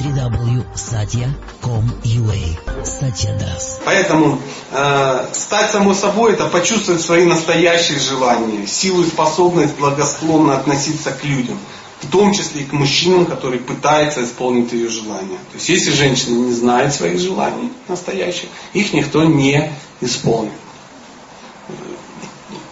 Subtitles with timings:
[0.00, 3.80] www.satya.com.ua Satya Das.
[3.84, 4.40] Поэтому
[4.72, 11.22] э, стать само собой это почувствовать свои настоящие желания, силу и способность благосклонно относиться к
[11.24, 11.58] людям.
[12.00, 15.36] В том числе и к мужчинам, которые пытаются исполнить ее желания.
[15.52, 19.70] То есть если женщина не знает своих желаний настоящих, их никто не
[20.00, 20.54] исполнит.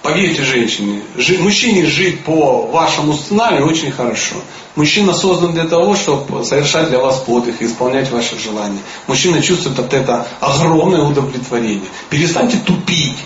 [0.09, 4.37] Поверьте женщине, жи, мужчине жить по вашему сценарию очень хорошо.
[4.75, 8.79] Мужчина создан для того, чтобы совершать для вас подвиг и исполнять ваши желания.
[9.07, 11.85] Мужчина чувствует от этого огромное удовлетворение.
[12.09, 13.19] Перестаньте тупить.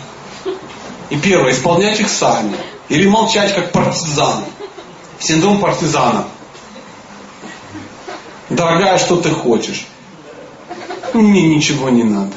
[1.08, 2.56] И первое, исполнять их сами.
[2.88, 4.46] Или молчать как партизаны.
[5.20, 6.24] Синдром партизана.
[8.50, 9.86] Дорогая, что ты хочешь?
[11.14, 12.34] Мне ничего не надо.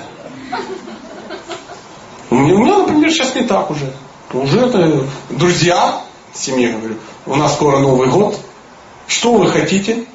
[2.30, 3.92] У меня, например, сейчас не так уже.
[4.34, 6.02] Уже это друзья,
[6.34, 8.40] семье говорю, у нас скоро Новый год.
[9.08, 10.06] Что вы хотите?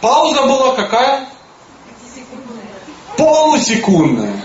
[0.00, 1.28] Пауза была какая?
[3.16, 4.42] Полусекундная.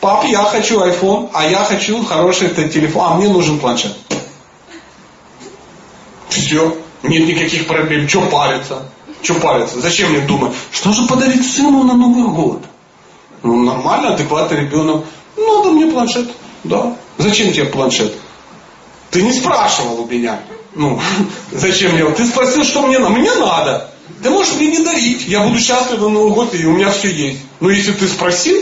[0.00, 3.96] Пап, я хочу iPhone, а я хочу хороший телефон, а мне нужен планшет.
[6.28, 8.08] Все, нет никаких проблем.
[8.08, 8.82] Что париться?
[9.22, 9.80] Что париться?
[9.80, 10.52] Зачем мне думать?
[10.72, 12.64] Что же подарить сыну на Новый год?
[13.42, 15.04] Ну, нормально, адекватный ребенок.
[15.36, 16.28] Надо мне планшет.
[16.64, 16.96] Да.
[17.18, 18.14] Зачем тебе планшет?
[19.10, 20.40] Ты не спрашивал у меня.
[20.74, 21.00] Ну,
[21.52, 22.04] зачем мне?
[22.12, 23.14] Ты спросил, что мне надо.
[23.14, 23.90] Мне надо.
[24.22, 25.26] Ты можешь мне не дарить.
[25.26, 27.40] Я буду счастлив на Новый год, и у меня все есть.
[27.60, 28.58] Но если ты спросил,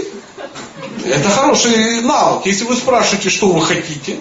[1.05, 2.47] это хороший навык.
[2.47, 4.19] Если вы спрашиваете, что вы хотите,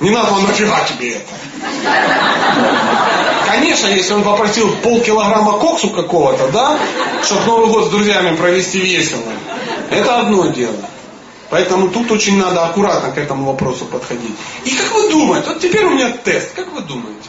[0.00, 1.26] не надо вам нафига тебе это.
[3.46, 6.78] Конечно, если он попросил полкилограмма коксу какого-то, да,
[7.22, 9.22] чтобы Новый год с друзьями провести весело,
[9.90, 10.76] это одно дело.
[11.52, 14.34] Поэтому тут очень надо аккуратно к этому вопросу подходить.
[14.64, 17.28] И как вы думаете, вот теперь у меня тест, как вы думаете,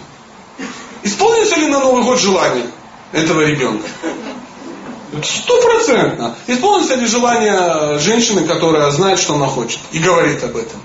[1.04, 2.68] исполнится ли на Новый год желание
[3.12, 3.86] этого ребенка?
[5.22, 6.38] Стопроцентно.
[6.48, 10.80] Исполнится ли желание женщины, которая знает, что она хочет и говорит об этом?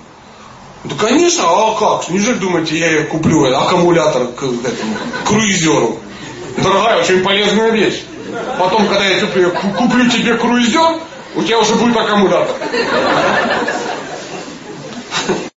[0.82, 2.10] Да конечно, а как?
[2.10, 6.00] Неужели думаете, я ей куплю аккумулятор к этому круизеру?
[6.56, 8.03] Дорогая, очень полезная вещь.
[8.59, 10.99] Потом, когда я куплю, куплю тебе круизер,
[11.38, 12.56] у тебя уже будет аккумулятор.